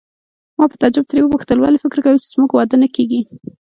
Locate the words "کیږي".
2.95-3.21